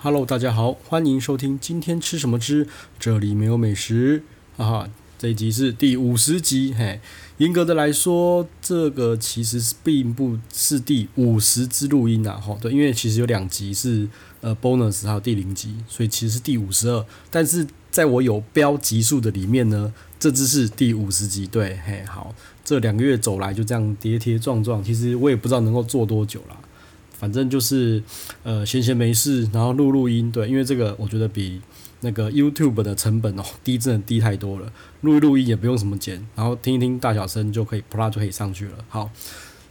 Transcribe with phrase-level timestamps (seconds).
[0.00, 2.68] Hello，大家好，欢迎收听今天吃什么之，
[3.00, 4.22] 这里没有美食，
[4.56, 7.00] 哈哈，这一集是第五十集，嘿，
[7.38, 14.08] 严格的来说，这个其实是并不是第五十支录音啊，哈，对，因为其实有两集是
[14.40, 22.32] 呃 bonus，还有第零集，所以其实是第五十二，但是在我有标集数的里面呢，这只是第五十集，对，嘿，好，
[22.64, 26.56] 这两个月走来就这样跌跌撞撞，其实我也不知道能够做多久了。
[27.18, 28.00] 反正就是，
[28.44, 31.60] 呃，闲闲没事，然后录录音，对，因为这个我觉得比
[32.02, 34.72] 那个 YouTube 的成本哦低，真的低太多了。
[35.00, 38.74] 录录音也不用什么剪，然后听一听大小声就可以，啪啦就可以上去了。
[38.88, 39.10] 好，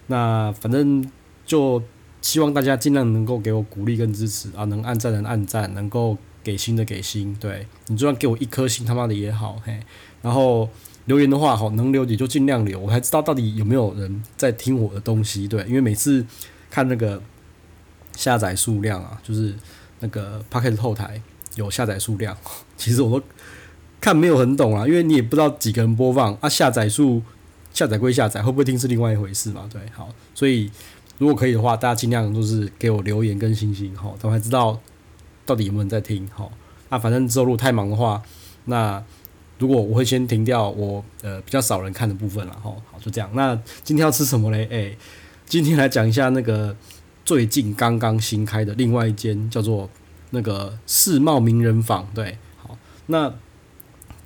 [0.07, 1.09] 那反正
[1.45, 1.81] 就
[2.21, 9.79] 希望大家尽量能够给我鼓励跟支持啊，能按赞的按赞，能够给星的给星，对，你就算给我一颗星他妈的也好，嘿，
[10.21, 10.69] 然后
[11.05, 16.25] 留言的话，好，能留也就尽量留，我才知道到底有没有人在听我的东西，对，因为每次
[16.69, 17.23] 看那个。
[18.17, 19.53] 下载数量啊，就是
[19.99, 21.21] 那个 Podcast 后台
[21.53, 22.35] 有下载数量，
[22.75, 23.25] 其实我都
[24.01, 27.21] 看没有很懂啊，因为你也不知道几个人播放啊，下载数
[27.71, 29.69] 下载归下载，会不会听是另外一回事嘛？
[29.71, 30.71] 对，好，所以
[31.19, 34.79] 如果可以的话，大家尽量都是给我留言跟星星，好，我才知道
[35.45, 36.51] 到底有没有人在听，好，
[36.89, 38.19] 那反正之后如果太忙的话，
[38.65, 39.03] 那
[39.59, 43.29] 如果我会先停掉我呃比较少人看的部分了，好，好，就这样。
[43.35, 44.67] 那今天要吃什么嘞？
[44.71, 44.97] 诶、
[45.45, 46.75] 今天来讲一下那个。
[47.27, 49.89] 最近刚刚新开的另外一间叫做
[50.29, 53.33] 那个世贸名人坊，对，好，那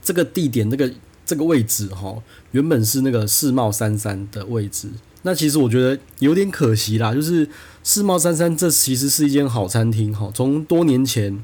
[0.03, 0.93] 这个地点，这个
[1.25, 4.91] 这个位置哈，原本是那个世贸三三的位置，
[5.23, 7.49] 那其实我觉得有点可惜啦，就是
[7.83, 11.43] 世贸三三这其实是一间好餐厅哈，从多年前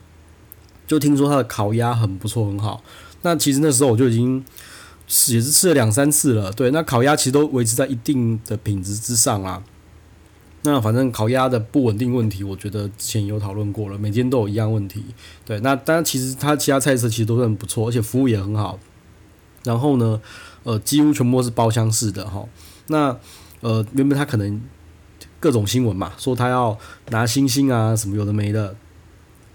[0.85, 2.83] 就听说它的烤鸭很不错，很好，
[3.23, 4.45] 那其实那时候我就已经
[5.07, 9.63] 也是吃了两三次了，对，那烤鸭其实都维持在一定的品质之上啦。
[10.63, 15.01] 那反正烤鸭的不稳定问题，我觉得之前有讨论过了，每间都有一样问题。
[15.45, 18.77] 对，那当然其实它其他菜色其实都是很不错，而且服务也很好。
[19.63, 20.19] 然后呢，
[20.63, 22.43] 呃，几乎全部是包厢式的哈。
[22.87, 23.17] 那
[23.61, 24.61] 呃，原本他可能
[25.39, 26.77] 各种新闻嘛，说他要
[27.11, 28.75] 拿星星啊什么有的没的。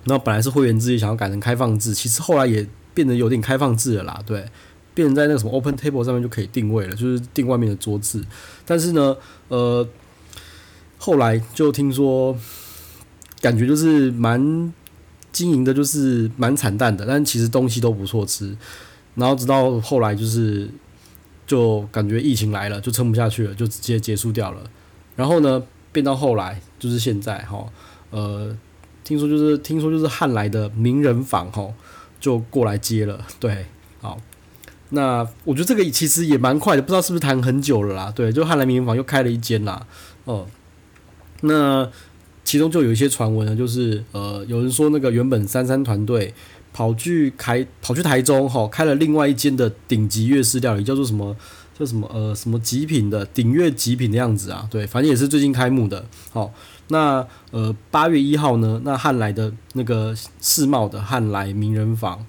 [0.04, 4.22] 那本来是会员制，想要改成开放制，其实后来也变得有点开放制了啦。
[4.24, 4.46] 对，
[4.94, 8.24] 变成在那个什么 Open Table 上面就可以定位了，就是定外面的桌子。
[8.64, 9.14] 但是呢，
[9.48, 9.86] 呃。
[11.04, 12.32] 后来就听说，
[13.40, 14.72] 感觉就是蛮
[15.32, 18.56] 经营的，就是蛮惨淡的，但其实东西都不错吃。
[19.16, 20.70] 然后直到后来就是，
[21.44, 24.60] 就感觉疫情来了，就撑不下去了，就直接结束掉了。
[25.16, 27.66] 然后呢，变到后来就是现在哈，
[28.10, 28.56] 呃，
[29.02, 31.68] 听说就是听说就是汉来的名人坊哈，
[32.20, 33.26] 就过来接了。
[33.40, 33.66] 对，
[34.00, 34.20] 好，
[34.90, 38.12] 那我觉得这个其实也蛮快的，不知道是不是谈很久了啦。
[38.14, 39.84] 对，就汉来名人坊又开了一间啦，
[40.26, 40.46] 哦。
[41.42, 41.88] 那
[42.44, 46.34] 其中就有一些传闻呢，就是呃，有人说那个原本三三团队
[46.72, 51.36] 跑去开跑去台中哈，开了另外一间的顶级粤式料理，叫做什么
[51.78, 56.04] 叫什么呃什么极品的顶粤极品的样子啊，对，反正也是最近开幕的。
[56.30, 56.52] 好，
[56.88, 62.26] 那呃八月一号呢，那汉来的那个世贸的汉来名人坊，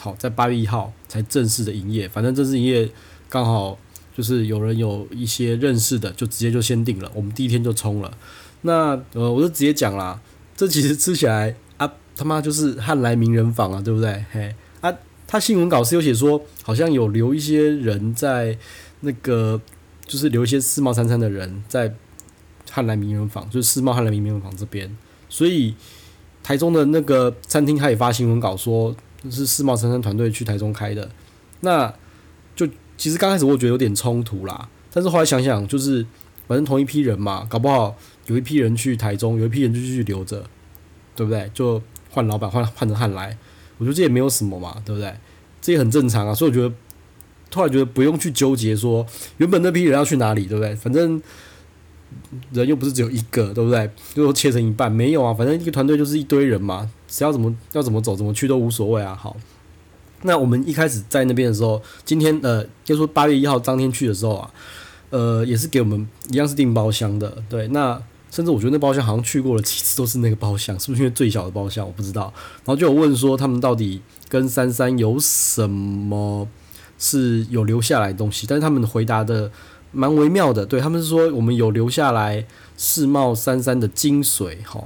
[0.00, 2.90] 好，在八月一号才正式的营业，反正正式营业
[3.28, 3.78] 刚好
[4.16, 8.12] 就是有人有一些认识的，就直接就先定了，我们第一天就冲了。
[8.62, 10.20] 那呃，我就直接讲啦，
[10.56, 14.24] 这其实吃起来啊，他妈就是汉来名人坊啊，对不对？
[14.32, 14.92] 嘿啊，
[15.26, 18.56] 他新闻稿是有写说，好像有留一些人在
[19.00, 19.60] 那个，
[20.06, 21.92] 就是留一些世贸三餐的人在
[22.70, 24.96] 汉来名人坊，就是世贸汉来名人坊这边，
[25.28, 25.74] 所以
[26.42, 28.94] 台中的那个餐厅他也发新闻稿说，
[29.30, 31.10] 是世贸三三团队去台中开的，
[31.60, 31.92] 那
[32.54, 36.06] 就其实刚开始我觉得有点冲突啦，但是后来想想，就是
[36.46, 37.96] 反正同一批人嘛，搞不好。
[38.26, 40.44] 有一批人去台中，有一批人就继续留着，
[41.16, 41.50] 对不对？
[41.52, 43.36] 就换老板，换换成汉来，
[43.78, 45.12] 我觉得这也没有什么嘛，对不对？
[45.60, 46.32] 这也很正常啊。
[46.32, 46.72] 所以我觉得，
[47.50, 49.04] 突然觉得不用去纠结说
[49.38, 50.72] 原本那批人要去哪里，对不对？
[50.76, 51.20] 反正
[52.52, 53.90] 人又不是只有一个，对不对？
[54.14, 55.34] 就切成一半，没有啊。
[55.34, 59.16] 反正一个团队就是一堆人嘛，只要怎么要怎么走怎么去都无所谓啊。
[59.16, 59.36] 好，
[60.22, 64.50] 那我们一开始在那边的时候，今天呃，就说八月一号当天去的时候啊，
[65.12, 68.02] 呃，也是给我们一样是订包厢的，对，那。
[68.32, 71.86] 甚至我觉得那包厢好像去过了几次都是那个包厢，是不是因为最小的包厢？
[71.86, 72.32] 我不知道。
[72.64, 76.48] 然后就有问说他们到底跟三三有什么
[76.98, 79.52] 是有留下来的东西，但是他们回答的
[79.90, 80.64] 蛮微妙的。
[80.64, 82.46] 对，他们是说我们有留下来
[82.78, 84.82] 世贸三三的精髓哈。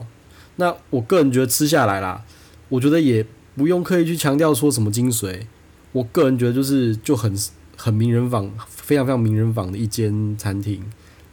[0.57, 2.25] 那我个人觉得吃下来啦，
[2.69, 3.25] 我觉得也
[3.55, 5.43] 不用刻意去强调说什么精髓。
[5.93, 7.33] 我个人觉得就是就很
[7.77, 10.83] 很名人坊，非常非常名人坊的一间餐厅，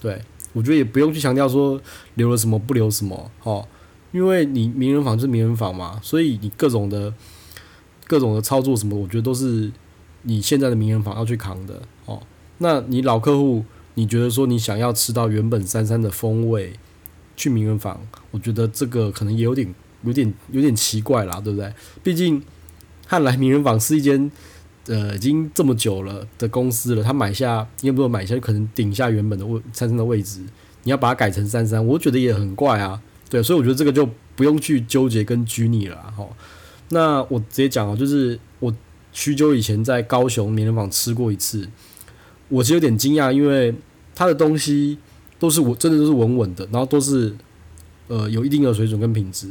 [0.01, 0.22] 对。
[0.56, 1.81] 我觉得也不用去强调说
[2.13, 3.68] 留了什么不留什么，哦，
[4.12, 7.12] 因为你名人坊就是名人坊嘛，所以你各种的
[8.06, 9.72] 各种的操作什么，我觉得都是
[10.22, 12.22] 你现在的名人坊要去扛的哦。
[12.60, 16.74] 那你老客户，你觉得说你想要吃到原本三三的风味，
[17.36, 18.00] 去名人坊，
[18.30, 19.74] 我觉得这个可能也有点
[20.04, 21.74] 有点有点奇怪啦，对不对？
[22.04, 22.40] 毕竟
[23.07, 24.31] 汉来名人坊是一间
[24.88, 30.41] 呃已经这么久了的公司了，他买下，你有没有买下，可能顶下原本的位三三的位置，
[30.83, 33.01] 你要把它改成三三，我觉得也很怪啊。
[33.30, 36.27] 对，所以我觉得这个就不用去纠结跟拘泥了哈。
[36.89, 38.71] 那我直接讲啊，就是我
[39.12, 41.68] 许久以前在高雄名人坊吃过一次，
[42.50, 43.74] 我其实有点惊讶，因为
[44.13, 45.00] 他的东西
[45.39, 47.33] 都是我真的都是稳稳的，然后都是
[48.07, 49.47] 呃有一定的水准跟品质，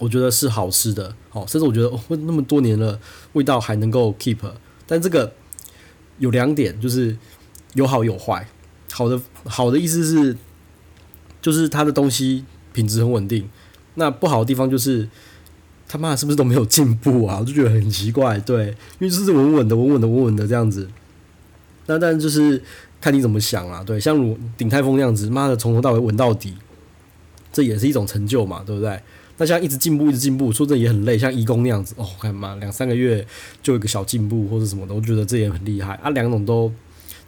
[0.00, 1.14] 我觉得是好吃的。
[1.28, 2.98] 好，甚至我觉得哦，那么多年了，
[3.34, 4.38] 味道还能够 keep。
[4.88, 5.32] 但这个
[6.18, 7.16] 有两点，就是
[7.74, 8.48] 有好有坏。
[8.90, 10.36] 好的好的意思是，
[11.40, 12.44] 就是他的东西。
[12.72, 13.50] 品质很稳定，
[13.96, 15.08] 那不好的地方就是
[15.88, 17.38] 他妈是不是都没有进步啊？
[17.40, 18.68] 我就觉得很奇怪，对，
[19.00, 20.88] 因为就是稳稳的、稳稳的、稳稳的这样子。
[21.86, 22.62] 那但就是
[23.00, 26.54] 看你怎么想啊，对，像如鼎泰丰那样子，妈的从头到尾稳到底，
[27.52, 29.02] 这也是一种成就嘛，对不对？
[29.40, 31.18] 那像一直进步、一直进步，说真的也很累。
[31.18, 33.26] 像颐宫那样子，哦，看嘛，两三个月
[33.60, 36.10] 就有一个小进步或者什么的，我觉得这也很厉害啊。
[36.10, 36.72] 两种都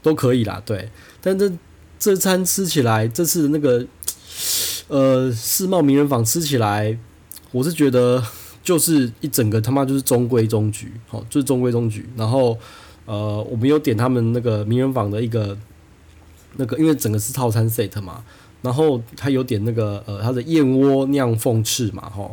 [0.01, 0.89] 都可以啦，对。
[1.21, 1.51] 但这
[1.99, 3.85] 这餐吃起来，这次的那个。
[4.89, 6.99] 呃，世贸名人坊吃起来，
[7.51, 8.23] 我是觉得
[8.63, 12.07] 就是一整个他妈就是中规中矩，好，就是中规中矩。
[12.15, 12.59] 然后，
[13.07, 15.57] 呃，我们有点他们那个名人坊的一个
[16.57, 18.23] 那个，因为整个是套餐 set 嘛，
[18.63, 22.31] 然后它有点那个呃，它的燕窝酿凤翅嘛，哈。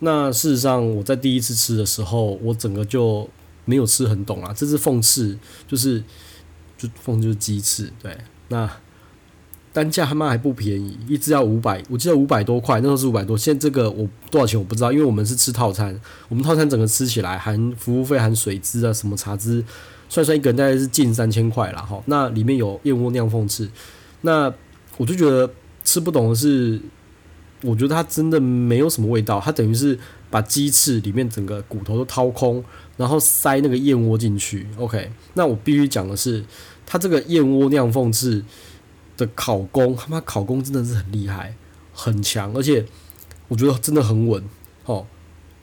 [0.00, 3.26] 那事实上我在第一次吃的时候，我整个就
[3.64, 4.52] 没有吃很懂啊。
[4.54, 6.02] 这只凤翅，就是
[6.76, 8.16] 就凤就是鸡翅，对，
[8.48, 8.70] 那。
[9.72, 13.38] 单价他妈还不便宜，一只要五百，我记得五百多块，那时候是五百多。
[13.38, 15.96] 现在这个我多少钱我不知道，因为我们是吃套餐，
[16.28, 19.64] 我们套餐整个吃起来含服务费、含水资啊、什么茶资，
[20.08, 22.02] 算算一个人大概是近三千块了哈。
[22.06, 23.70] 那里面有燕窝酿凤翅，
[24.22, 24.52] 那
[24.96, 25.48] 我就觉得
[25.90, 26.80] 吃不懂的是，
[27.62, 29.98] 我觉得它真的没有什么味道，它等于是
[30.30, 32.62] 把鸡翅里面整个骨头都掏空，
[32.96, 34.66] 然后塞那个燕窝进去。
[34.76, 36.44] OK，那我必须讲的是，
[36.86, 38.44] 它这个燕窝酿凤翅。
[39.16, 41.54] 的烤工，他妈烤工真的是很厉害，
[41.92, 42.82] 很强，而且
[43.48, 44.42] 我觉得真的很稳。
[44.86, 45.06] 哦，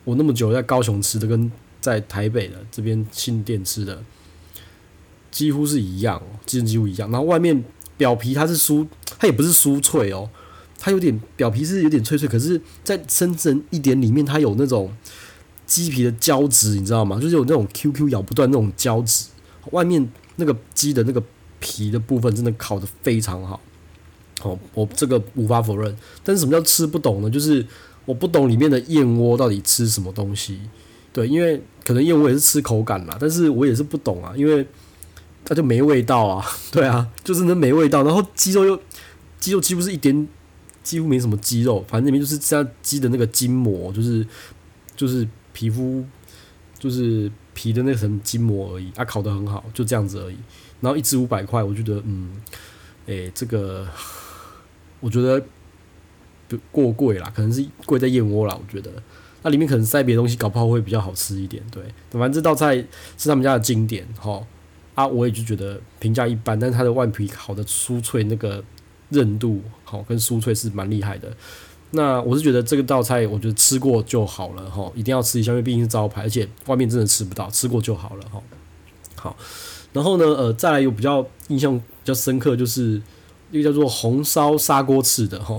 [0.04, 1.52] 我那么久在高雄吃的，跟
[1.82, 4.04] 在台北的这边新店吃的
[5.32, 7.10] 几乎是一样，几乎一样。
[7.10, 7.64] 然后外面
[7.98, 8.88] 表皮它是酥，
[9.20, 10.30] 它也不是酥脆哦，
[10.80, 14.94] 它有点表皮是有点脆脆，可是在深层一点里面，它有那种
[15.66, 17.20] 鸡皮的胶质，你知道吗？
[17.20, 19.26] 就是有那种 QQ 咬不断那种胶质，
[19.72, 21.22] 外面那个鸡的那个。
[21.60, 23.60] 皮的部分真的烤得非常好，
[24.44, 25.98] 哦，我这个无法否认。
[26.24, 27.30] 但是什么叫吃不懂呢？
[27.32, 27.66] 就是
[28.06, 30.60] 我不懂里面的燕窝到底吃什么东西。
[31.12, 34.64] 对，因为可能燕窝也是吃口感嘛，但是我也是不懂啊，因为
[35.48, 36.46] 它就没味道啊。
[36.72, 38.04] 对啊，就是那没味道。
[38.04, 38.78] 然后鸡肉又
[39.40, 40.28] 鸡肉几乎是一点，
[40.84, 44.28] 几乎没什么鸡肉，反正里面就是这样鸡的那个筋膜，就是
[44.96, 46.04] 就是皮肤，
[46.78, 48.92] 就是皮的那层筋膜而已。
[48.94, 50.36] 它、烤得很好，就这样子而已。
[50.82, 52.30] 然后一只五百块，我觉得嗯，
[53.06, 53.88] 诶，这个
[55.00, 55.42] 我觉得
[56.50, 58.54] 不过贵啦，可能是贵在燕窝啦。
[58.54, 58.92] 我觉得
[59.44, 61.64] 那里面可能塞别的东西，搞不好会比较好吃一点。
[61.72, 61.82] 对，
[62.12, 62.76] 反正这道菜
[63.18, 64.46] 是他们家的经典哈。
[64.98, 68.64] 啊，我也就觉得评价一般，但是它的外皮烤的酥脆，那个
[69.10, 71.32] 韧度好跟酥脆是蛮厉害的。
[71.92, 78.42] 那我是觉得这个道菜，我觉得吃过就好了哈，一定要吃一下，因为毕竟是招牌，而且外面真的吃不到，吃过就好了哈。
[79.16, 79.38] 好。
[79.94, 83.02] 然后呢，呃，再来有比较印象比较深刻，就是
[83.52, 85.58] 一个叫做红烧砂锅翅的哈，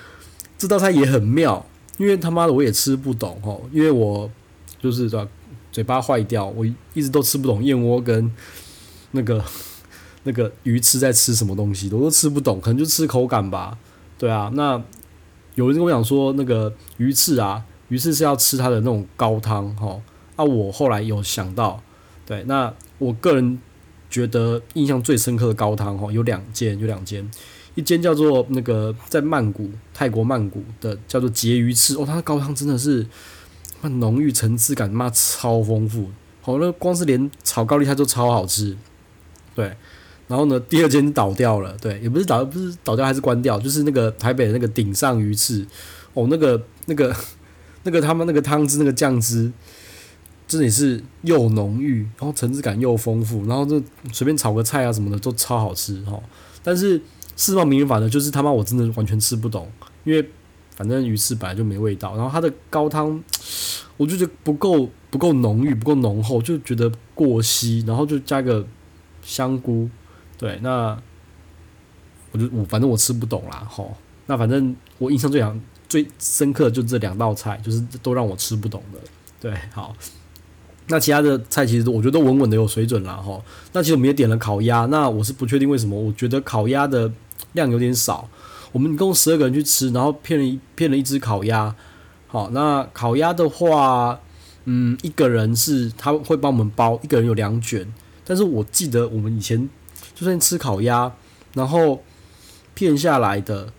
[0.58, 1.64] 这道菜也很妙，
[1.96, 4.30] 因为他妈的我也吃不懂哈，因为我
[4.80, 5.30] 就是对吧，
[5.70, 8.30] 嘴巴坏掉，我一直都吃不懂燕窝跟
[9.12, 9.44] 那个
[10.24, 13.76] 那个鱼翅在吃什么东西，我都吃不懂，可能就吃口感吧，
[14.18, 14.82] 对啊，那
[15.54, 20.00] 有人跟我讲说那个鱼翅啊，鱼翅是要吃它的那种高汤哈，
[20.36, 21.82] 啊，我后来有想到，
[22.26, 23.58] 对，那我个人。
[24.10, 27.24] 觉得印象最深刻的高汤哈，有两间，有两间，
[27.76, 33.06] 一间叫做那个在曼谷，泰国曼谷的叫做婕鱼翅哦，它的高汤真的是
[33.82, 36.10] 那浓郁层次感，妈超丰富，
[36.42, 38.76] 好，那光是连炒高丽菜都超好吃，
[39.54, 39.72] 对，
[40.28, 45.66] 然后呢，第二间倒掉了，对，也不是倒，不是倒掉，还是关掉，就是那个台北的那个顶上鱼翅，
[46.14, 47.14] 哦，那个那个
[47.84, 49.52] 那个他们那个汤汁那个酱汁。
[50.48, 53.80] 真的是又浓郁，然后层次感又丰富，然后就
[54.12, 56.20] 随便炒个菜啊什么的都超好吃哈。
[56.60, 57.00] 但是
[57.36, 59.70] 世贸名人坊呢，就是他妈我真的完全吃不懂，
[60.02, 60.28] 因为
[60.74, 62.16] 反正鱼翅本来就没味道。
[62.16, 63.22] 然后它的高汤，
[63.96, 67.84] 我就觉得不够不够浓郁，不够浓厚，就觉得过稀。
[67.86, 68.66] 然后就加个
[69.22, 69.88] 香菇，
[70.38, 70.96] 对，那
[72.32, 73.96] 我就我反正我吃不懂啦，吼。
[74.26, 79.00] 那反正我印象最强最深刻的就这两道菜，就是都让我吃不懂的。
[79.40, 79.94] 对，好。
[80.86, 83.14] 那其他的菜其实我觉得稳稳的有水准啦。
[83.14, 83.42] 吼。
[83.72, 87.10] 那其实我们也点了烤鸭，那我是不确定为什么，我觉得烤鸭的
[87.52, 88.28] 量有点少。
[88.72, 91.74] 我们一共十二个人去吃，然后骗了一骗了一只烤鸭。
[92.28, 94.20] 好，那烤鸭的话，
[94.66, 97.92] 嗯，一个人是他会帮我们包，一个人有两卷。
[98.30, 99.68] 但是我记得我们以前
[100.14, 101.12] 就算吃烤鸭，
[101.54, 102.00] 然后
[102.74, 103.72] 片下来的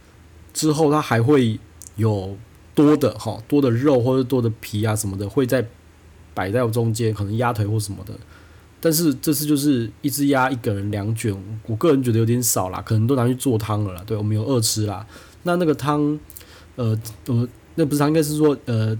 [0.52, 1.58] 之后，它还会
[1.96, 2.36] 有
[2.76, 5.66] 多的哈，多的肉或者多的皮啊什么的会在。
[6.34, 8.14] 摆在中间，可能鸭腿或什么的，
[8.80, 11.36] 但是这次就是一只鸭一个人两卷，
[11.68, 14.02] 我个人觉得有点少啦，可能都拿去做汤了啦。
[14.08, 15.06] 对，我们有二吃啦。
[15.44, 16.18] 那那个汤，
[16.78, 18.98] 呃，呃，那不是汤，应该是说，呃，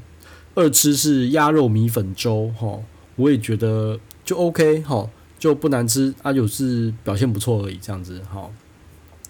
[0.56, 2.78] 二吃是鸭肉米粉粥，哈，
[3.16, 5.10] 我也觉得就 OK，哈，
[5.42, 8.50] 就不难吃，啊，就是表现不错而已，这样子，好。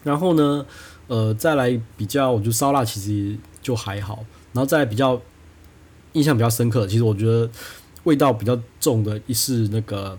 [0.03, 0.63] 然后呢，
[1.07, 5.19] 呃，再来比较，我觉得烧腊其实就还好，然后再来比较
[6.13, 7.49] 印象比较深刻，其实我觉得。
[8.03, 10.17] 味道比较重的一是那个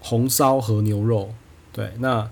[0.00, 1.30] 红烧和牛肉，
[1.74, 2.26] 对，那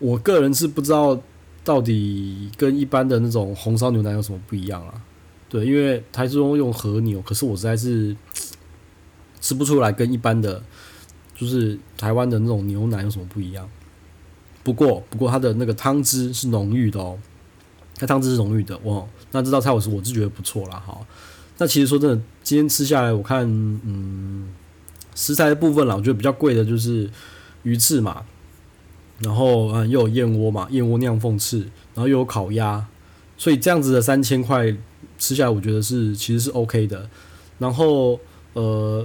[0.00, 1.16] 我个人是不知道
[1.62, 5.00] 到底跟一般的那种红烧牛腩有什么不一样啊？
[5.48, 8.16] 对，因为台中用和牛，可是我实在是
[9.40, 10.60] 吃不出来跟一般的，
[11.38, 13.66] 就是台湾的那种牛奶有什么不一样。
[14.62, 17.16] 不过，不过它的那个汤汁是浓郁的哦，
[17.96, 20.82] 它汤汁是浓郁的哇，那这道菜我是我是觉得不错啦。
[20.86, 20.98] 哈。
[21.56, 24.48] 那其实说真的，今天吃下来，我看，嗯，
[25.14, 27.08] 食材的部分啦，我觉得比较贵的就是
[27.62, 28.24] 鱼翅嘛，
[29.20, 31.58] 然后啊又有燕窝嘛，燕窝酿凤翅，
[31.94, 32.86] 然后又有烤鸭，
[33.36, 34.76] 所以这样子的三千块
[35.18, 37.08] 吃下来，我觉得是其实是 OK 的。
[37.58, 38.20] 然后
[38.52, 39.04] 呃，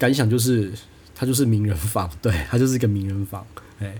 [0.00, 0.72] 感想就是
[1.14, 3.46] 它就是名人坊， 对，它就是一个名人坊，
[3.78, 3.94] 哎，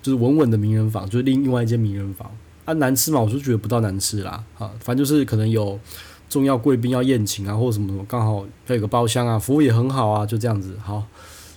[0.00, 2.28] 就是稳稳的名人坊，就是另另外一间名人坊。
[2.64, 3.20] 啊，难吃嘛？
[3.20, 5.78] 我就觉得不到难吃啦，啊，反正就是可能有
[6.28, 10.78] 重要贵宾要宴请啊，或者什么什么，刚好还有个包厢啊，服务也很好啊，就这样子。
[10.82, 11.02] 好，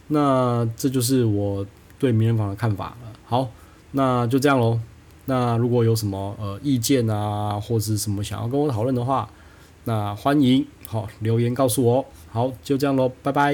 [0.10, 1.66] 那这就是我
[2.00, 3.14] 对名人坊的看法了。
[3.24, 3.50] 好，
[3.92, 4.80] 那就这样喽。
[5.26, 9.30] 那如果有什么呃意见啊，或者是什么想要跟我讨论的话，
[9.84, 12.06] 那欢迎好留言告诉我。
[12.36, 13.54] 好，就这样喽，拜拜。